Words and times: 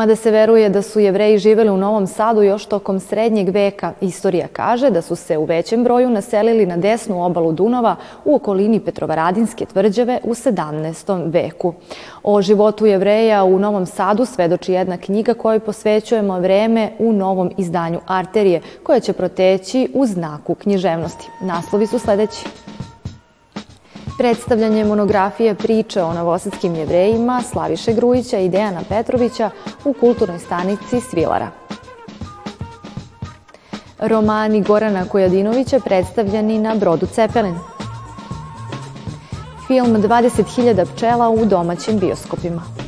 Mada 0.00 0.16
se 0.16 0.30
veruje 0.30 0.68
da 0.68 0.82
su 0.82 1.00
jevreji 1.00 1.38
živeli 1.38 1.70
u 1.70 1.76
Novom 1.76 2.06
Sadu 2.06 2.42
još 2.42 2.66
tokom 2.66 3.00
srednjeg 3.00 3.48
veka, 3.48 3.92
istorija 4.00 4.48
kaže 4.52 4.90
da 4.90 5.02
su 5.02 5.16
se 5.16 5.38
u 5.38 5.44
većem 5.44 5.84
broju 5.84 6.10
naselili 6.10 6.66
na 6.66 6.76
desnu 6.76 7.24
obalu 7.24 7.52
Dunava 7.52 7.96
u 8.24 8.34
okolini 8.34 8.80
Petrovaradinske 8.80 9.66
tvrđave 9.66 10.18
u 10.24 10.34
17. 10.34 11.32
veku. 11.32 11.74
O 12.22 12.42
životu 12.42 12.86
jevreja 12.86 13.44
u 13.44 13.58
Novom 13.58 13.86
Sadu 13.86 14.24
svedoči 14.24 14.72
jedna 14.72 14.96
knjiga 14.96 15.34
kojoj 15.34 15.60
posvećujemo 15.60 16.40
vreme 16.40 16.92
u 16.98 17.12
novom 17.12 17.50
izdanju 17.56 18.00
Arterije, 18.06 18.60
koja 18.82 19.00
će 19.00 19.12
proteći 19.12 19.88
u 19.94 20.06
znaku 20.06 20.54
književnosti. 20.54 21.28
Naslovi 21.40 21.86
su 21.86 21.98
sledeći 21.98 22.44
predstavljanje 24.18 24.84
monografije 24.84 25.54
priče 25.54 26.02
o 26.02 26.12
novosadskim 26.14 26.74
jevrejima 26.74 27.42
Slaviše 27.52 27.92
Grujića 27.92 28.38
i 28.38 28.48
Dejana 28.48 28.80
Petrovića 28.88 29.50
u 29.84 29.92
kulturnoj 29.92 30.38
stanici 30.38 31.00
Svilara. 31.10 31.50
Romani 33.98 34.62
Gorana 34.62 35.04
Kojadinovića 35.04 35.80
predstavljeni 35.80 36.58
na 36.58 36.74
brodu 36.74 37.06
Cepelin. 37.06 37.54
Film 39.66 39.86
20.000 39.86 40.86
pčela 40.94 41.30
u 41.30 41.44
domaćim 41.44 41.98
bioskopima. 41.98 42.79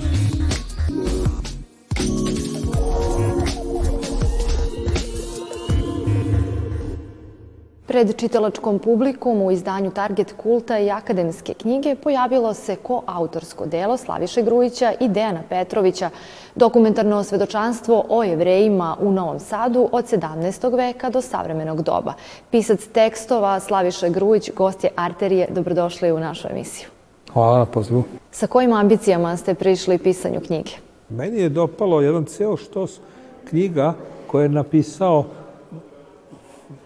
Pred 7.93 8.17
čitalačkom 8.17 8.79
publikom 8.79 9.43
u 9.43 9.51
izdanju 9.51 9.91
Target 9.91 10.35
kulta 10.37 10.79
i 10.79 10.91
akademske 10.91 11.55
knjige 11.55 11.95
pojavilo 11.95 12.55
se 12.55 12.77
ko-autorsko 12.77 13.67
delo 13.67 13.97
Slaviše 13.97 14.43
Grujića 14.43 14.93
i 15.01 15.09
Dejana 15.09 15.43
Petrovića, 15.49 16.11
dokumentarno 16.55 17.25
svedočanstvo 17.25 18.05
o 18.09 18.23
jevrejima 18.23 18.97
u 19.01 19.13
Novom 19.13 19.41
Sadu 19.41 19.89
od 19.93 20.05
17. 20.05 20.77
veka 20.77 21.11
do 21.11 21.21
savremenog 21.21 21.83
doba. 21.83 22.13
Pisac 22.51 22.87
tekstova 22.93 23.61
Slaviša 23.61 24.09
Grujić, 24.09 24.51
gost 24.57 24.85
je 24.85 24.91
Arterije, 24.97 25.49
dobrodošli 25.51 26.13
u 26.13 26.21
našu 26.21 26.49
emisiju. 26.49 26.89
Hvala 27.33 27.59
na 27.59 27.67
pozivu. 27.67 28.05
Sa 28.31 28.47
kojim 28.47 28.73
ambicijama 28.73 29.37
ste 29.37 29.55
prišli 29.55 29.99
pisanju 29.99 30.41
knjige? 30.41 30.71
Meni 31.09 31.41
je 31.41 31.49
dopalo 31.49 32.01
jedan 32.01 32.25
ceo 32.25 32.57
štos 32.57 33.01
knjiga 33.45 33.95
koje 34.27 34.45
je 34.45 34.49
napisao 34.49 35.25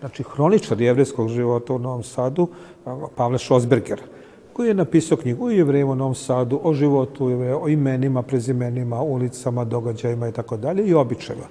znači 0.01 0.23
hroničar 0.23 0.81
jevrijskog 0.81 1.29
života 1.29 1.73
u 1.73 1.79
Novom 1.79 2.03
Sadu, 2.03 2.48
Pavle 3.17 3.39
Šosberger, 3.39 4.01
koji 4.53 4.69
je 4.69 4.75
napisao 4.75 5.19
knjigu 5.19 5.47
o 5.47 5.51
jevrejima 5.51 5.93
u 5.93 5.95
Novom 5.95 6.15
Sadu, 6.15 6.61
o 6.62 6.75
životu 6.75 7.27
o 7.62 7.69
imenima, 7.69 8.23
prezimenima, 8.23 9.03
ulicama, 9.03 9.65
događajima 9.65 10.28
i 10.28 10.33
tako 10.33 10.56
dalje 10.56 10.87
i 10.87 10.95
običajima. 10.95 11.47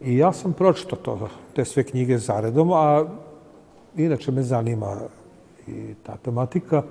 I 0.00 0.16
ja 0.16 0.32
sam 0.32 0.52
pročitao 0.52 0.98
to, 0.98 1.28
te 1.54 1.64
sve 1.64 1.82
knjige 1.82 2.18
zaredom, 2.18 2.72
a 2.72 3.04
inače 3.96 4.32
me 4.32 4.42
zanima 4.42 4.96
i 5.66 5.94
ta 6.02 6.16
tematika 6.16 6.82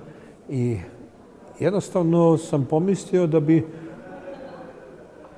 i 0.48 0.76
jednostavno 1.58 2.38
sam 2.38 2.64
pomislio 2.64 3.26
da 3.26 3.40
bi 3.40 3.66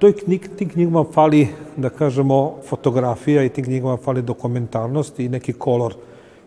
toj 0.01 0.13
knjig, 0.13 0.49
tim 0.57 0.69
knjigama 0.69 1.05
fali, 1.13 1.49
da 1.77 1.91
kažemo, 1.91 2.57
fotografija 2.69 3.43
i 3.45 3.49
tim 3.49 3.65
knjigama 3.65 3.97
fali 3.97 4.23
dokumentarnost 4.23 5.21
i 5.21 5.29
neki 5.29 5.53
kolor. 5.53 5.95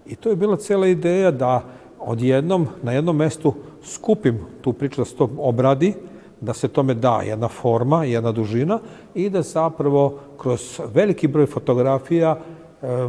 I 0.05 0.15
to 0.15 0.29
je 0.29 0.35
bila 0.35 0.57
cela 0.57 0.87
ideja 0.87 1.31
da 1.31 1.61
odjednom 1.99 2.67
na 2.83 2.91
jednom 2.91 3.15
mestu 3.17 3.53
skupim 3.83 4.39
tu 4.61 4.73
priču, 4.73 5.02
da 5.02 5.05
se 5.05 5.15
to 5.15 5.30
obradi, 5.37 5.93
da 6.42 6.53
se 6.53 6.67
tome 6.67 6.93
da 6.93 7.21
jedna 7.21 7.47
forma, 7.47 8.05
jedna 8.05 8.31
dužina 8.31 8.80
i 9.13 9.30
da 9.30 9.42
zapravo 9.42 10.19
kroz 10.37 10.81
veliki 10.93 11.27
broj 11.27 11.45
fotografija, 11.45 12.37
e, 12.81 13.08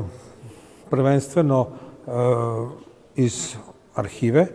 prvenstveno 0.91 1.67
e, 1.67 2.11
iz 3.17 3.57
arhive, 3.95 4.47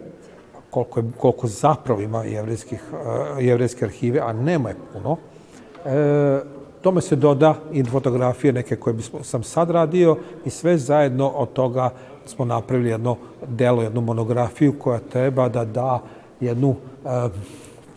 koliko, 0.69 0.99
je, 0.99 1.11
koliko 1.17 1.47
zapravo 1.47 2.01
ima 2.01 2.23
jevrijskih, 2.23 2.83
e, 2.94 3.44
jevrijske 3.44 3.85
arhive, 3.85 4.19
a 4.19 4.33
nema 4.33 4.69
je 4.69 4.75
puno, 4.94 5.17
E, 5.85 6.40
tome 6.81 7.01
se 7.01 7.16
doda 7.16 7.56
i 7.73 7.84
fotografije 7.84 8.53
neke 8.53 8.75
koje 8.75 8.94
bismo, 8.94 9.23
sam 9.23 9.44
sad 9.44 9.69
radio 9.69 10.17
i 10.45 10.50
sve 10.50 10.78
zajedno 10.78 11.29
od 11.29 11.53
toga 11.53 11.90
smo 12.25 12.45
napravili 12.45 12.90
jedno 12.90 13.17
delo, 13.47 13.81
jednu 13.81 14.01
monografiju 14.01 14.73
koja 14.79 15.00
treba 15.00 15.50
da 15.50 15.66
da 15.66 16.01
jednu 16.40 16.75
e, 17.06 17.09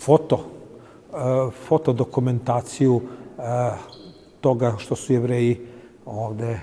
foto, 0.01 0.45
e, 1.13 1.51
fotodokumentaciju 1.69 3.01
e, 3.39 3.43
toga 4.41 4.75
što 4.79 4.97
su 4.97 5.13
jevreji 5.13 5.61
ovde 6.07 6.51
e, 6.51 6.61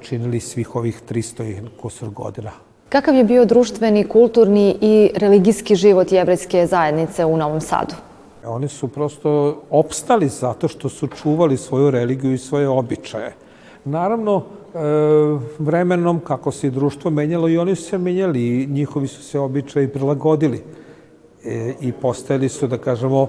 činili 0.00 0.40
svih 0.40 0.76
ovih 0.76 1.02
300 1.10 1.44
i 1.44 1.80
kusur 1.80 2.10
godina. 2.10 2.50
Kakav 2.88 3.14
je 3.14 3.24
bio 3.24 3.44
društveni, 3.44 4.08
kulturni 4.08 4.76
i 4.80 5.10
religijski 5.16 5.76
život 5.76 6.12
jevrejske 6.12 6.66
zajednice 6.66 7.24
u 7.24 7.36
Novom 7.36 7.60
Sadu? 7.60 7.94
Oni 8.44 8.68
su 8.68 8.88
prosto 8.88 9.62
opstali 9.70 10.28
zato 10.28 10.68
što 10.68 10.88
su 10.88 11.06
čuvali 11.06 11.56
svoju 11.56 11.90
religiju 11.90 12.32
i 12.32 12.38
svoje 12.38 12.68
običaje. 12.68 13.34
Naravno, 13.84 14.36
e, 14.36 14.78
vremenom, 15.58 16.20
kako 16.20 16.50
se 16.52 16.70
društvo 16.70 17.10
menjalo, 17.10 17.48
i 17.48 17.58
oni 17.58 17.74
su 17.74 17.82
se 17.82 17.98
menjali 17.98 18.62
i 18.62 18.66
njihovi 18.66 19.08
su 19.08 19.22
se 19.22 19.38
običaji 19.38 19.88
prilagodili 19.88 20.62
e, 21.44 21.74
i 21.80 21.92
postajali 21.92 22.48
su, 22.48 22.66
da 22.66 22.78
kažemo, 22.78 23.28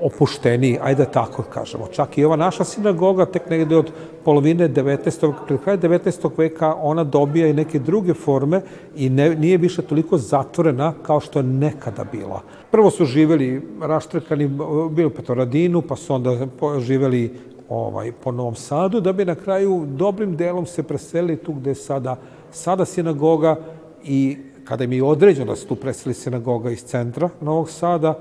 opušteniji, 0.00 0.78
ajde 0.82 1.04
tako 1.04 1.42
kažemo. 1.42 1.86
Čak 1.92 2.18
i 2.18 2.24
ova 2.24 2.36
naša 2.36 2.64
sinagoga, 2.64 3.26
tek 3.26 3.50
negde 3.50 3.76
od 3.76 3.90
polovine 4.24 4.68
19. 4.68 5.32
pred 5.46 5.60
kraj 5.64 5.78
19. 5.78 6.30
veka, 6.36 6.74
ona 6.80 7.04
dobija 7.04 7.46
i 7.46 7.52
neke 7.52 7.78
druge 7.78 8.14
forme 8.14 8.60
i 8.96 9.08
ne, 9.08 9.34
nije 9.34 9.56
više 9.56 9.82
toliko 9.82 10.18
zatvorena 10.18 10.94
kao 11.02 11.20
što 11.20 11.38
je 11.38 11.42
nekada 11.42 12.04
bila. 12.12 12.42
Prvo 12.70 12.90
su 12.90 13.04
živeli 13.04 13.62
raštrekani, 13.80 14.50
bili 14.90 15.06
u 15.06 15.10
Petoradinu, 15.10 15.82
pa 15.82 15.96
su 15.96 16.14
onda 16.14 16.46
živeli 16.78 17.34
ovaj, 17.68 18.12
po 18.12 18.32
Novom 18.32 18.54
Sadu, 18.54 19.00
da 19.00 19.12
bi 19.12 19.24
na 19.24 19.34
kraju 19.34 19.86
dobrim 19.86 20.36
delom 20.36 20.66
se 20.66 20.82
preselili 20.82 21.36
tu 21.36 21.52
gde 21.52 21.70
je 21.70 21.74
sada, 21.74 22.16
sada 22.50 22.84
sinagoga 22.84 23.56
i 24.04 24.36
kada 24.64 24.84
im 24.84 24.92
je 24.92 25.02
određeno 25.02 25.52
da 25.52 25.56
se 25.56 25.66
tu 25.66 25.74
preseli 25.74 26.14
sinagoga 26.14 26.70
iz 26.70 26.84
centra 26.84 27.28
Novog 27.40 27.70
Sada, 27.70 28.18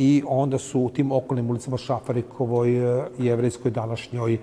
i 0.00 0.22
onda 0.26 0.58
su 0.58 0.80
u 0.80 0.90
tim 0.90 1.12
okolnim 1.12 1.50
ulicama 1.50 1.76
Šafarikovoj, 1.76 2.98
e, 3.00 3.04
Jevrejskoj 3.18 3.70
današnjoj, 3.70 4.34
e, 4.34 4.38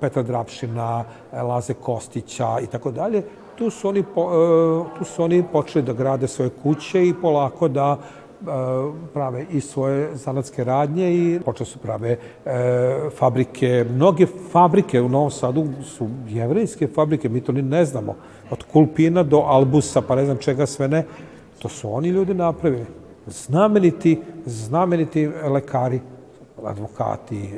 Petra 0.00 0.22
Drapšina, 0.22 1.04
Laze 1.32 1.74
Kostića 1.74 2.58
i 2.62 2.66
tako 2.66 2.90
dalje, 2.90 3.22
tu 3.58 3.70
su 3.70 3.88
oni, 3.88 4.00
e, 4.00 4.04
tu 4.98 5.04
su 5.04 5.22
oni 5.22 5.44
počeli 5.52 5.84
da 5.84 5.92
grade 5.92 6.28
svoje 6.28 6.50
kuće 6.62 7.08
i 7.08 7.14
polako 7.22 7.68
da 7.68 7.98
prave 9.12 9.46
i 9.50 9.60
svoje 9.60 10.16
zanatske 10.16 10.64
radnje 10.64 11.14
i 11.14 11.40
počeli 11.44 11.66
su 11.66 11.78
prave 11.78 12.16
fabrike. 13.18 13.86
Mnoge 13.90 14.26
fabrike 14.52 15.00
u 15.00 15.08
Novom 15.08 15.30
Sadu 15.30 15.66
su 15.84 16.08
jevrejske 16.28 16.86
fabrike, 16.86 17.28
mi 17.28 17.40
to 17.40 17.52
ni 17.52 17.62
ne 17.62 17.84
znamo. 17.84 18.14
Od 18.50 18.62
Kulpina 18.72 19.22
do 19.22 19.38
Albusa, 19.38 20.00
pa 20.00 20.16
ne 20.16 20.24
znam 20.24 20.36
čega 20.36 20.66
sve 20.66 20.88
ne. 20.88 21.04
To 21.58 21.68
su 21.68 21.94
oni 21.94 22.08
ljudi 22.08 22.34
napravili. 22.34 22.86
Znameniti, 23.26 24.22
znameniti 24.46 25.26
lekari, 25.26 26.00
advokati, 26.64 27.50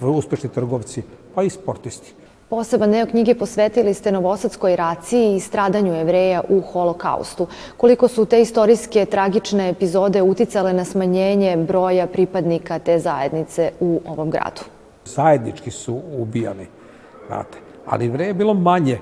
uspešni 0.00 0.48
trgovci, 0.48 1.02
pa 1.34 1.42
i 1.42 1.50
sportisti. 1.50 2.14
Poseban 2.48 2.90
deo 2.90 3.06
knjige 3.06 3.34
posvetili 3.34 3.94
ste 3.94 4.12
Novosadskoj 4.12 4.76
raciji 4.76 5.36
i 5.36 5.40
stradanju 5.40 5.94
jevreja 5.94 6.42
u 6.48 6.60
holokaustu. 6.60 7.46
Koliko 7.76 8.08
su 8.08 8.24
te 8.24 8.40
istorijske 8.40 9.04
tragične 9.06 9.68
epizode 9.68 10.22
uticale 10.22 10.72
na 10.72 10.84
smanjenje 10.84 11.56
broja 11.56 12.06
pripadnika 12.06 12.78
te 12.78 12.98
zajednice 12.98 13.72
u 13.80 14.00
ovom 14.06 14.30
gradu? 14.30 14.60
Zajednički 15.04 15.70
su 15.70 16.00
ubijani, 16.18 16.66
znate. 17.26 17.58
Ali 17.86 18.04
jevreja 18.04 18.28
je 18.28 18.34
bilo 18.34 18.54
manje, 18.54 18.98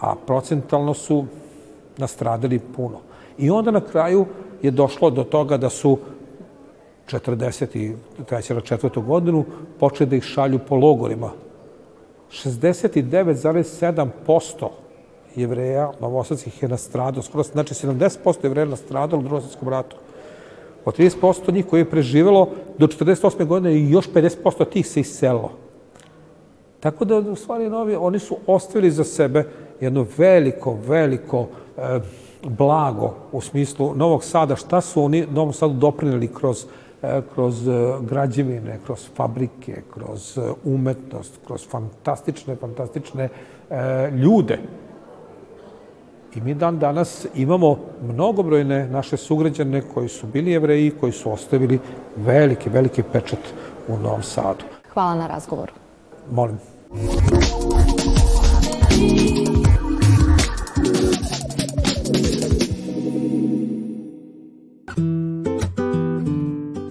a 0.00 0.14
procentalno 0.26 0.94
su 0.94 1.24
nastradali 1.96 2.58
puno. 2.58 2.98
I 3.38 3.50
onda 3.50 3.70
na 3.70 3.80
kraju 3.80 4.26
je 4.66 4.70
došlo 4.70 5.10
do 5.10 5.24
toga 5.24 5.56
da 5.56 5.70
su 5.70 5.98
43. 7.08 7.94
na 8.54 8.60
četvrtu 8.60 9.02
godinu 9.02 9.44
počeli 9.78 10.10
da 10.10 10.16
ih 10.16 10.24
šalju 10.24 10.58
po 10.68 10.76
logorima. 10.76 11.30
69,7% 12.30 14.68
jevreja 15.36 15.92
novosadskih 16.00 16.62
je 16.62 16.68
nastradalo, 16.68 17.22
skoro, 17.22 17.44
znači 17.44 17.74
70% 17.74 18.36
jevreja 18.42 18.66
nastradalo 18.66 19.20
u 19.20 19.22
drugom 19.22 19.40
svjetskom 19.40 19.68
ratu. 19.68 19.96
Od 20.84 20.98
30% 20.98 21.52
njih 21.52 21.66
koji 21.66 21.80
je 21.80 21.90
preživelo 21.90 22.48
do 22.78 22.86
48. 22.86 23.46
godine 23.46 23.74
i 23.74 23.90
još 23.90 24.10
50% 24.10 24.70
tih 24.70 24.86
se 24.86 25.00
iselilo. 25.00 25.52
Tako 26.80 27.04
da, 27.04 27.18
u 27.18 27.36
stvari, 27.36 27.70
novi, 27.70 27.96
oni 27.96 28.18
su 28.18 28.36
ostavili 28.46 28.90
za 28.90 29.04
sebe 29.04 29.44
jedno 29.80 30.06
veliko, 30.18 30.78
veliko 30.86 31.46
eh, 31.76 32.00
blago 32.42 33.14
u 33.32 33.40
smislu 33.40 33.94
Novog 33.94 34.24
Sada, 34.24 34.56
šta 34.56 34.80
su 34.80 35.02
oni 35.02 35.26
Novom 35.30 35.52
Sadu 35.52 35.74
doprinili 35.74 36.28
kroz 36.28 36.66
kroz 37.34 37.68
građevine, 38.00 38.78
kroz 38.86 39.08
fabrike, 39.16 39.82
kroz 39.94 40.38
umetnost, 40.64 41.38
kroz 41.46 41.68
fantastične, 41.68 42.56
fantastične 42.56 43.28
ljude. 44.22 44.58
I 46.36 46.40
mi 46.40 46.54
dan 46.54 46.78
danas 46.78 47.26
imamo 47.34 47.78
mnogobrojne 48.02 48.88
naše 48.88 49.16
sugrađane 49.16 49.82
koji 49.94 50.08
su 50.08 50.26
bili 50.26 50.50
jevreji, 50.50 50.90
koji 50.90 51.12
su 51.12 51.32
ostavili 51.32 51.78
veliki, 52.16 52.70
veliki 52.70 53.02
pečat 53.12 53.38
u 53.88 53.98
Novom 53.98 54.22
Sadu. 54.22 54.64
Hvala 54.92 55.14
na 55.14 55.26
razgovoru. 55.26 55.72
Molim. 56.30 56.58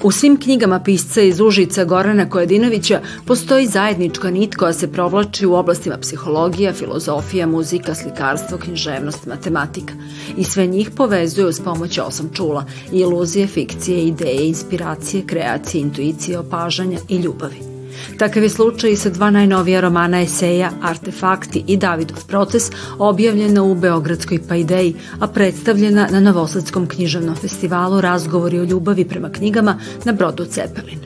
U 0.05 0.11
svim 0.11 0.37
knjigama 0.37 0.79
pisca 0.79 1.21
iz 1.21 1.39
Užica 1.39 1.83
Gorana 1.83 2.29
Kojadinovića 2.29 3.01
postoji 3.25 3.67
zajednička 3.67 4.31
nit 4.31 4.55
koja 4.55 4.73
se 4.73 4.91
provlači 4.91 5.45
u 5.45 5.53
oblastima 5.53 5.97
psihologija, 5.97 6.73
filozofija, 6.73 7.47
muzika, 7.47 7.95
slikarstvo, 7.95 8.57
književnost, 8.57 9.25
matematika. 9.25 9.93
I 10.37 10.43
sve 10.43 10.67
njih 10.67 10.89
povezuje 10.97 11.47
uz 11.47 11.59
pomoć 11.59 11.97
osam 11.97 12.29
čula, 12.33 12.65
iluzije, 12.91 13.47
fikcije, 13.47 14.07
ideje, 14.07 14.47
inspiracije, 14.47 15.23
kreacije, 15.27 15.81
intuicije, 15.81 16.39
opažanja 16.39 16.99
i 17.09 17.17
ljubavi. 17.17 17.74
Takav 18.17 18.43
je 18.43 18.49
slučaj 18.49 18.91
i 18.91 18.95
sa 18.95 19.09
dva 19.09 19.29
najnovija 19.31 19.81
romana 19.81 20.21
eseja 20.21 20.71
Artefakti 20.81 21.63
i 21.67 21.77
Davidov 21.77 22.25
proces 22.27 22.71
objavljena 22.99 23.63
u 23.63 23.75
Beogradskoj 23.75 24.39
Paideji, 24.47 24.95
a 25.19 25.27
predstavljena 25.27 26.07
na 26.11 26.19
Novosadskom 26.19 26.87
književnom 26.87 27.35
festivalu 27.35 28.01
Razgovori 28.01 28.59
o 28.59 28.63
ljubavi 28.63 29.05
prema 29.05 29.29
knjigama 29.29 29.79
na 30.05 30.11
brodu 30.11 30.45
Cepelin. 30.45 30.99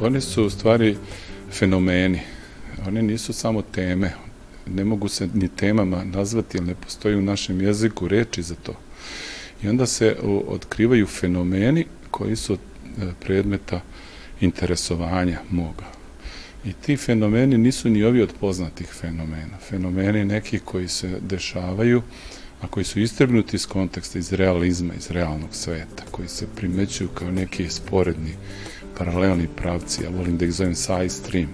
One 0.00 0.20
su 0.20 0.44
u 0.44 0.50
stvari 0.50 0.96
fenomeni. 1.52 2.20
One 2.86 3.02
nisu 3.02 3.32
samo 3.32 3.62
teme. 3.62 4.12
Ne 4.66 4.84
mogu 4.84 5.08
se 5.08 5.28
ni 5.34 5.48
temama 5.48 6.04
nazvati, 6.04 6.56
jer 6.56 6.64
ne 6.64 6.74
postoji 6.74 7.16
u 7.16 7.22
našem 7.22 7.60
jeziku 7.60 8.08
reči 8.08 8.42
za 8.42 8.54
to. 8.54 8.72
I 9.62 9.68
onda 9.68 9.86
se 9.86 10.16
otkrivaju 10.48 11.06
fenomeni 11.06 11.86
koji 12.10 12.36
su 12.36 12.54
e, 12.54 12.58
predmeta 13.20 13.80
interesovanja 14.40 15.38
moga. 15.50 15.95
I 16.66 16.72
ti 16.72 16.96
fenomeni 16.96 17.58
nisu 17.58 17.90
ni 17.90 18.04
ovi 18.04 18.22
od 18.22 18.32
poznatih 18.40 18.86
fenomena. 18.86 19.58
Fenomeni 19.68 20.24
neki 20.24 20.58
koji 20.58 20.88
se 20.88 21.18
dešavaju, 21.20 22.02
a 22.60 22.66
koji 22.66 22.84
su 22.84 23.00
istrebnuti 23.00 23.56
iz 23.56 23.66
konteksta, 23.66 24.18
iz 24.18 24.32
realizma, 24.32 24.94
iz 24.94 25.10
realnog 25.10 25.54
sveta, 25.54 26.04
koji 26.10 26.28
se 26.28 26.46
primećuju 26.56 27.08
kao 27.08 27.30
neki 27.30 27.68
sporedni, 27.70 28.34
paralelni 28.98 29.48
pravci, 29.56 30.02
ja 30.04 30.10
volim 30.10 30.38
da 30.38 30.44
ih 30.44 30.52
zovem 30.52 30.74
side 30.74 31.08
stream, 31.08 31.48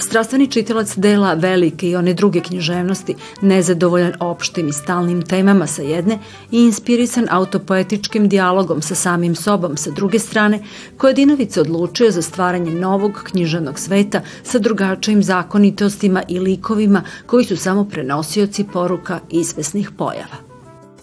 Strastveni 0.00 0.46
čitalac 0.46 0.96
dela 0.96 1.34
velike 1.34 1.88
i 1.88 1.96
one 1.96 2.14
druge 2.14 2.40
književnosti, 2.40 3.14
nezadovoljan 3.42 4.12
opštim 4.20 4.68
i 4.68 4.72
stalnim 4.72 5.22
temama 5.22 5.66
sa 5.66 5.82
jedne 5.82 6.18
i 6.50 6.62
inspirisan 6.62 7.26
autopoetičkim 7.30 8.28
dijalogom 8.28 8.82
sa 8.82 8.94
samim 8.94 9.34
sobom 9.34 9.76
sa 9.76 9.90
druge 9.90 10.18
strane, 10.18 10.58
Kojadinović 10.96 11.52
se 11.52 11.60
odlučio 11.60 12.10
za 12.10 12.22
stvaranje 12.22 12.70
novog 12.70 13.22
književnog 13.24 13.78
sveta 13.78 14.20
sa 14.42 14.58
drugačijim 14.58 15.22
zakonitostima 15.22 16.22
i 16.28 16.38
likovima 16.38 17.02
koji 17.26 17.44
su 17.44 17.56
samo 17.56 17.84
prenosioci 17.84 18.64
poruka 18.72 19.20
izvesnih 19.30 19.90
pojava. 19.98 20.36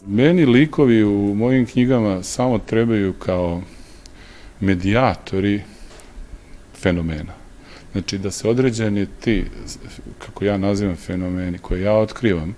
Meni 0.07 0.45
likovi 0.45 1.03
u 1.03 1.35
mojim 1.35 1.65
knjigama 1.65 2.23
samo 2.23 2.59
trebaju 2.59 3.13
kao 3.13 3.61
medijatori 4.59 5.63
fenomena 6.81 7.46
Znači 7.97 8.17
da 8.17 8.31
se 8.31 8.49
određeni 8.49 9.07
ti, 9.19 9.45
kako 10.19 10.45
ja 10.45 10.57
nazivam 10.57 10.95
fenomeni, 10.95 11.57
koje 11.57 11.81
ja 11.81 11.93
otkrivam, 11.93 12.55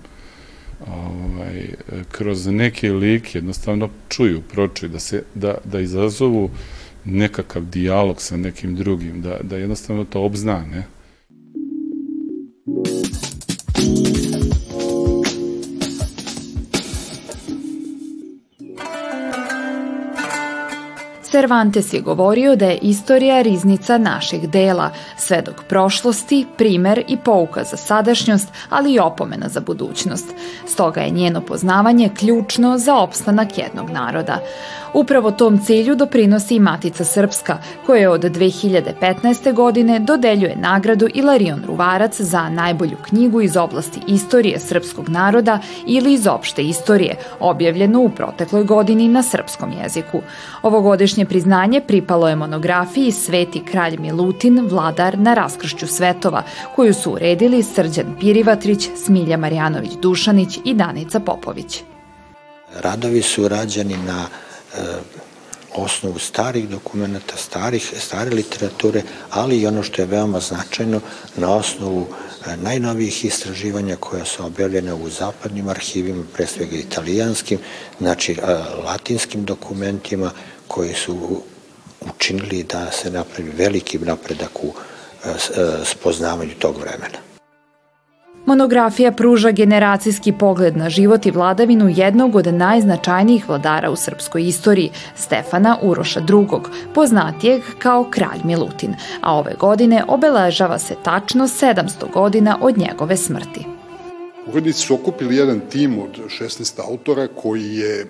ovaj, 0.86 1.68
kroz 2.12 2.46
neki 2.46 2.90
lik 2.90 3.34
jednostavno 3.34 3.88
čuju, 4.08 4.42
pročuju, 4.52 4.90
da, 4.90 4.98
se, 4.98 5.22
da, 5.34 5.54
da 5.64 5.80
izazovu 5.80 6.50
nekakav 7.04 7.64
dijalog 7.64 8.22
sa 8.22 8.36
nekim 8.36 8.76
drugim, 8.76 9.22
da, 9.22 9.38
da 9.42 9.56
jednostavno 9.56 10.04
to 10.04 10.22
obznane. 10.22 10.86
Cervantes 21.40 21.92
je 21.92 22.00
govorio 22.00 22.56
da 22.56 22.66
je 22.66 22.78
istorija 22.82 23.42
riznica 23.42 23.98
naših 23.98 24.48
dela, 24.48 24.90
svedok 25.16 25.64
prošlosti, 25.68 26.46
primer 26.56 27.04
i 27.08 27.16
pouka 27.16 27.64
za 27.64 27.76
sadašnjost, 27.76 28.48
ali 28.68 28.92
i 28.92 28.98
opomena 28.98 29.48
za 29.48 29.60
budućnost. 29.60 30.34
Stoga 30.66 31.00
je 31.00 31.10
njeno 31.10 31.40
poznavanje 31.40 32.10
ključno 32.18 32.78
za 32.78 32.96
opstanak 32.96 33.58
jednog 33.58 33.90
naroda. 33.90 34.38
Upravo 34.94 35.30
tom 35.30 35.58
cilju 35.58 35.94
doprinosi 35.94 36.54
i 36.54 36.60
Matica 36.60 37.04
Srpska, 37.04 37.58
koja 37.86 38.10
od 38.10 38.20
2015. 38.20 39.52
godine 39.54 39.98
dodeljuje 39.98 40.56
nagradu 40.56 41.08
Ilarion 41.14 41.62
Ruvarac 41.66 42.20
za 42.20 42.48
najbolju 42.48 42.96
knjigu 43.08 43.40
iz 43.40 43.56
oblasti 43.56 44.00
istorije 44.06 44.60
srpskog 44.60 45.08
naroda 45.08 45.58
ili 45.86 46.12
iz 46.12 46.26
opšte 46.26 46.62
istorije, 46.62 47.16
objavljenu 47.40 48.00
u 48.00 48.10
protekloj 48.10 48.64
godini 48.64 49.08
na 49.08 49.22
srpskom 49.22 49.72
jeziku. 49.82 50.22
Ovogodišnje 50.62 51.24
priznanje 51.30 51.80
pripalo 51.86 52.28
je 52.28 52.36
monografiji 52.36 53.12
Sveti 53.12 53.62
kralj 53.64 53.96
Milutin, 53.98 54.60
vladar 54.66 55.18
na 55.18 55.34
raskršću 55.34 55.86
svetova, 55.86 56.42
koju 56.76 56.94
su 56.94 57.12
uredili 57.12 57.62
Srđan 57.62 58.16
Pirivatrić, 58.20 58.88
Smilja 59.04 59.36
Marjanović-Dušanić 59.36 60.58
i 60.64 60.74
Danica 60.74 61.20
Popović. 61.20 61.82
Radovi 62.82 63.22
su 63.22 63.48
rađeni 63.48 63.96
na 64.06 64.26
E, 64.78 64.82
osnovu 65.74 66.18
starih 66.18 66.68
dokumenta, 66.68 67.36
starih, 67.36 67.92
stare 67.98 68.30
literature, 68.30 69.02
ali 69.30 69.60
i 69.60 69.66
ono 69.66 69.82
što 69.82 70.02
je 70.02 70.06
veoma 70.06 70.40
značajno, 70.40 71.00
na 71.36 71.54
osnovu 71.54 72.06
e, 72.06 72.56
najnovijih 72.56 73.24
istraživanja 73.24 73.96
koja 73.96 74.24
su 74.24 74.46
objavljene 74.46 74.94
u 74.94 75.08
zapadnim 75.08 75.68
arhivima, 75.68 76.24
pre 76.34 76.46
svega 76.46 76.76
italijanskim, 76.76 77.58
znači 78.00 78.32
e, 78.32 78.38
latinskim 78.84 79.44
dokumentima 79.44 80.30
koji 80.70 80.94
su 80.94 81.42
učinili 82.00 82.62
da 82.62 82.90
se 82.90 83.10
napravi 83.10 83.50
veliki 83.50 83.98
napredak 83.98 84.64
u 84.64 84.72
spoznavanju 85.84 86.54
tog 86.58 86.76
vremena. 86.76 87.18
Monografija 88.46 89.12
pruža 89.12 89.50
generacijski 89.50 90.32
pogled 90.32 90.76
na 90.76 90.90
život 90.90 91.26
i 91.26 91.30
vladavinu 91.30 91.88
jednog 91.88 92.36
od 92.36 92.54
najznačajnijih 92.54 93.48
vladara 93.48 93.90
u 93.90 93.96
srpskoj 93.96 94.46
istoriji, 94.46 94.90
Stefana 95.16 95.78
Uroša 95.82 96.20
II, 96.20 96.46
poznatijeg 96.94 97.62
kao 97.78 98.06
kralj 98.10 98.40
Milutin, 98.44 98.94
a 99.20 99.34
ove 99.34 99.54
godine 99.60 100.04
obeležava 100.08 100.78
se 100.78 100.94
tačno 101.04 101.48
700 101.48 102.12
godina 102.12 102.58
od 102.60 102.78
njegove 102.78 103.16
smrti. 103.16 103.79
Urednici 104.46 104.80
su 104.80 104.94
okupili 104.94 105.36
jedan 105.36 105.60
tim 105.70 105.98
od 105.98 106.18
16 106.40 106.80
autora 106.88 107.28
koji 107.28 107.74
je 107.76 108.00
e, 108.00 108.06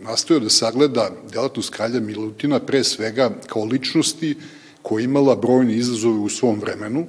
nastojao 0.00 0.40
da 0.40 0.48
sagleda 0.48 1.10
delatnost 1.32 1.70
kralja 1.70 2.00
Milutina 2.00 2.60
pre 2.60 2.84
svega 2.84 3.30
kao 3.46 3.64
ličnosti 3.64 4.36
koja 4.82 5.00
je 5.00 5.04
imala 5.04 5.36
brojne 5.36 5.74
izazove 5.74 6.18
u 6.18 6.28
svom 6.28 6.60
vremenu, 6.60 7.06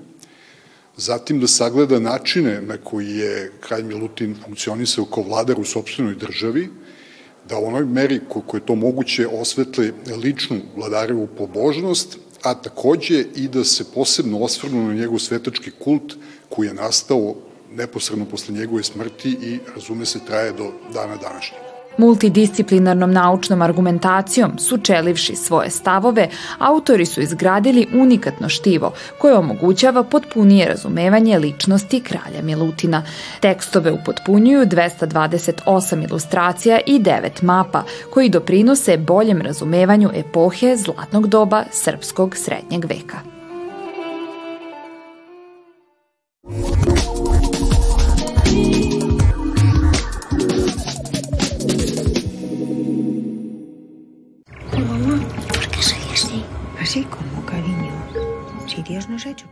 zatim 0.98 1.40
da 1.40 1.48
sagleda 1.48 2.00
načine 2.00 2.62
na 2.62 2.78
koji 2.78 3.10
je 3.10 3.52
kralj 3.60 3.84
Milutin 3.84 4.36
funkcionisao 4.46 5.06
kao 5.06 5.24
vladar 5.24 5.60
u 5.60 5.64
sobstvenoj 5.64 6.16
državi, 6.16 6.70
da 7.50 7.58
u 7.58 7.66
onoj 7.66 7.86
meri 7.86 8.20
koliko 8.30 8.58
je 8.58 8.66
to 8.66 8.76
moguće 8.76 9.28
osvetle 9.28 9.92
ličnu 10.24 10.62
vladarevu 10.76 11.28
pobožnost, 11.38 12.18
a 12.44 12.54
takođe 12.54 13.26
i 13.36 13.48
da 13.48 13.64
se 13.64 13.86
posebno 13.94 14.40
osvrnu 14.40 14.88
na 14.88 14.94
njegov 14.94 15.20
svetački 15.20 15.72
kult 15.72 16.14
koji 16.50 16.68
je 16.68 16.74
nastao 16.74 17.36
neposredno 17.78 18.26
posle 18.26 18.56
njegove 18.56 18.84
smrti 18.84 19.30
i, 19.30 19.60
razume 19.76 20.06
se, 20.06 20.20
traje 20.28 20.52
do 20.52 20.72
dana 20.94 21.16
današnjeg. 21.16 21.62
Multidisciplinarnom 21.98 23.12
naučnom 23.12 23.62
argumentacijom, 23.62 24.60
sučelivši 24.60 25.36
svoje 25.36 25.70
stavove, 25.70 26.30
autori 26.58 27.06
su 27.06 27.22
izgradili 27.22 27.88
unikatno 27.94 28.50
štivo 28.50 28.94
koje 29.18 29.38
omogućava 29.38 30.04
potpunije 30.04 30.68
razumevanje 30.68 31.40
ličnosti 31.40 32.02
kralja 32.02 32.42
Milutina. 32.44 33.04
Tekstove 33.40 33.92
upotpunjuju 33.92 34.66
228 34.66 36.08
ilustracija 36.10 36.80
i 36.86 37.00
9 37.00 37.44
mapa 37.44 37.84
koji 38.14 38.30
doprinose 38.30 38.98
boljem 38.98 39.42
razumevanju 39.42 40.10
epohe 40.14 40.76
zlatnog 40.78 41.28
doba 41.28 41.64
srpskog 41.72 42.36
srednjeg 42.36 42.86
veka. 42.86 43.37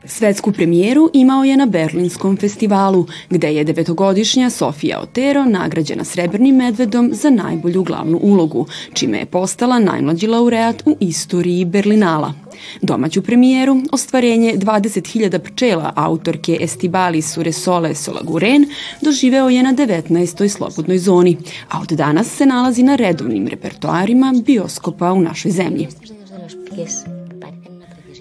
Svetsku 0.05 0.51
premijeru 0.51 1.09
imao 1.13 1.43
je 1.43 1.57
na 1.57 1.65
Berlinskom 1.65 2.37
festivalu, 2.37 3.07
gde 3.29 3.53
je 3.53 3.63
devetogodišnja 3.63 4.49
Sofija 4.49 4.99
Otero 4.99 5.45
nagrađena 5.45 6.03
Srebrnim 6.03 6.55
medvedom 6.55 7.09
za 7.13 7.29
najbolju 7.29 7.83
glavnu 7.83 8.19
ulogu, 8.21 8.67
čime 8.93 9.17
je 9.17 9.25
postala 9.25 9.79
najmlađi 9.79 10.27
laureat 10.27 10.83
u 10.85 10.97
istoriji 10.99 11.65
Berlinala. 11.65 12.33
Domaću 12.81 13.21
premijeru, 13.21 13.81
ostvarenje 13.91 14.53
20.000 14.57 15.39
pčela 15.39 15.93
autorke 15.95 16.57
Estibali 16.61 17.21
Suresole 17.21 17.95
Solaguren, 17.95 18.65
doživeo 19.01 19.49
je 19.49 19.63
na 19.63 19.73
19. 19.73 20.47
slobodnoj 20.47 20.97
zoni, 20.97 21.37
a 21.69 21.81
od 21.81 21.87
danas 21.87 22.27
se 22.27 22.45
nalazi 22.45 22.83
na 22.83 22.95
redovnim 22.95 23.47
repertoarima 23.47 24.33
bioskopa 24.45 25.13
u 25.13 25.21
našoj 25.21 25.51
zemlji. 25.51 25.87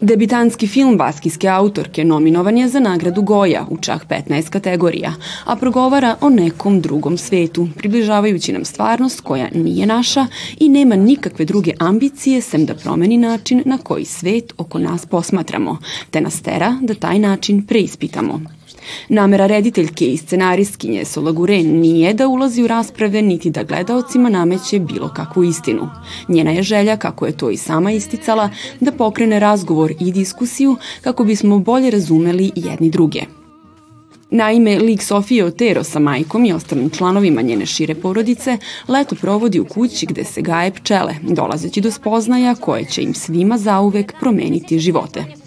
Debitanski 0.04 0.66
film 0.66 0.96
baskijske 0.96 1.48
autorke 1.48 2.04
nominovan 2.04 2.58
je 2.58 2.68
za 2.68 2.80
nagradu 2.80 3.22
Goja 3.22 3.66
u 3.70 3.76
čak 3.76 4.06
15 4.08 4.50
kategorija, 4.50 5.14
a 5.44 5.56
progovara 5.56 6.16
o 6.20 6.28
nekom 6.28 6.80
drugom 6.80 7.18
svetu, 7.18 7.68
približavajući 7.76 8.52
nam 8.52 8.64
stvarnost 8.64 9.20
koja 9.20 9.48
nije 9.54 9.86
naša 9.86 10.26
i 10.60 10.68
nema 10.68 10.96
nikakve 10.96 11.44
druge 11.44 11.72
ambicije 11.78 12.40
sem 12.40 12.66
da 12.66 12.74
promeni 12.74 13.16
način 13.16 13.62
na 13.66 13.78
koji 13.78 14.04
svet 14.04 14.52
oko 14.58 14.78
nas 14.78 15.06
posmatramo, 15.06 15.78
te 16.10 16.20
nas 16.20 16.42
tera 16.42 16.78
da 16.82 16.94
taj 16.94 17.18
način 17.18 17.66
preispitamo. 17.66 18.40
Namera 19.08 19.46
rediteljke 19.46 20.06
i 20.06 20.16
scenaristkinje 20.16 21.04
Solagure 21.04 21.62
nije 21.62 22.14
da 22.14 22.28
ulazi 22.28 22.62
u 22.62 22.66
rasprave 22.66 23.22
niti 23.22 23.50
da 23.50 23.62
gledaocima 23.62 24.28
nameće 24.28 24.78
bilo 24.78 25.08
kakvu 25.08 25.44
istinu. 25.44 25.88
Njena 26.28 26.50
je 26.50 26.62
želja, 26.62 26.96
kako 26.96 27.26
je 27.26 27.36
to 27.36 27.50
i 27.50 27.56
sama 27.56 27.92
isticala, 27.92 28.50
da 28.80 28.92
pokrene 28.92 29.40
razgovor 29.40 29.92
i 30.00 30.12
diskusiju 30.12 30.76
kako 31.00 31.24
bismo 31.24 31.58
bolje 31.58 31.90
razumeli 31.90 32.52
jedni 32.54 32.90
druge. 32.90 33.20
Naime, 34.30 34.78
lik 34.78 35.02
Sofije 35.02 35.44
Otero 35.44 35.84
sa 35.84 35.98
majkom 35.98 36.44
i 36.44 36.52
ostalim 36.52 36.90
članovima 36.90 37.42
njene 37.42 37.66
šire 37.66 37.94
porodice 37.94 38.58
leto 38.88 39.16
provodi 39.20 39.60
u 39.60 39.64
kući 39.64 40.06
gde 40.06 40.24
se 40.24 40.42
gaje 40.42 40.70
pčele, 40.70 41.14
dolazeći 41.22 41.80
do 41.80 41.90
spoznaja 41.90 42.54
koje 42.54 42.84
će 42.84 43.02
im 43.02 43.14
svima 43.14 43.58
zauvek 43.58 44.12
promeniti 44.20 44.78
živote. 44.78 45.43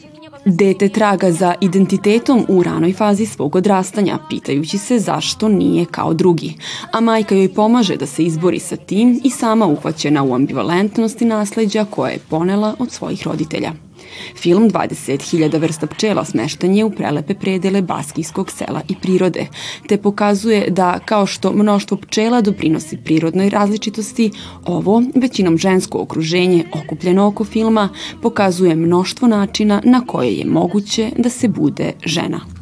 Dete 0.49 0.89
traga 0.89 1.31
za 1.31 1.53
identitetom 1.61 2.45
u 2.49 2.63
ranoj 2.63 2.93
fazi 2.93 3.25
svog 3.25 3.55
odrastanja, 3.55 4.19
pitajući 4.29 4.77
se 4.77 4.99
zašto 4.99 5.47
nije 5.47 5.85
kao 5.85 6.13
drugi, 6.13 6.53
a 6.91 7.01
majka 7.01 7.35
joj 7.35 7.53
pomaže 7.53 7.95
da 7.95 8.05
se 8.05 8.23
izbori 8.23 8.59
sa 8.59 8.75
tim 8.75 9.21
i 9.23 9.29
sama 9.29 9.65
uhvaćena 9.65 10.23
u 10.23 10.35
ambivalentnosti 10.35 11.25
nasleđa 11.25 11.85
koje 11.85 12.11
je 12.11 12.19
ponela 12.29 12.75
od 12.79 12.91
svojih 12.91 13.27
roditelja. 13.27 13.86
Film 14.35 14.69
20.000 14.69 15.59
vrsta 15.59 15.87
pčela 15.87 16.25
smeštan 16.25 16.75
je 16.75 16.85
u 16.85 16.89
prelepe 16.89 17.33
predele 17.33 17.81
baskijskog 17.81 18.51
sela 18.51 18.81
i 18.89 18.95
prirode, 19.01 19.47
te 19.87 19.97
pokazuje 19.97 20.69
da 20.69 20.99
kao 21.05 21.25
što 21.25 21.53
mnoštvo 21.53 21.97
pčela 21.97 22.41
doprinosi 22.41 22.97
prirodnoj 22.97 23.49
različitosti, 23.49 24.31
ovo, 24.65 25.03
većinom 25.15 25.57
žensko 25.57 26.01
okruženje 26.01 26.65
okupljeno 26.73 27.27
oko 27.27 27.43
filma, 27.43 27.89
pokazuje 28.21 28.75
mnoštvo 28.75 29.27
načina 29.27 29.81
na 29.83 30.01
koje 30.07 30.31
je 30.31 30.45
moguće 30.45 31.11
da 31.17 31.29
se 31.29 31.47
bude 31.47 31.91
žena. 32.05 32.56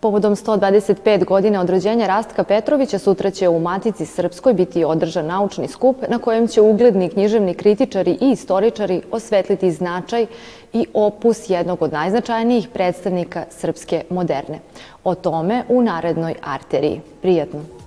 Povodom 0.00 0.36
125 0.36 1.24
godina 1.24 1.60
od 1.60 1.70
rođenja 1.70 2.06
Rastka 2.06 2.44
Petrovića 2.44 2.98
sutra 2.98 3.30
će 3.30 3.48
u 3.48 3.58
Matici 3.60 4.06
Srpskoj 4.06 4.54
biti 4.54 4.84
održan 4.84 5.26
naučni 5.26 5.68
skup 5.68 5.96
na 6.08 6.18
kojem 6.18 6.48
će 6.48 6.60
ugledni 6.60 7.08
književni 7.08 7.54
kritičari 7.54 8.18
i 8.20 8.30
istoričari 8.30 9.02
osvetliti 9.10 9.70
značaj 9.70 10.26
i 10.72 10.86
opus 10.94 11.50
jednog 11.50 11.82
od 11.82 11.92
najznačajnijih 11.92 12.68
predstavnika 12.68 13.44
srpske 13.50 14.04
moderne. 14.10 14.58
O 15.04 15.14
tome 15.14 15.64
u 15.68 15.82
narednoj 15.82 16.34
arteriji. 16.42 17.00
Prijetno! 17.22 17.79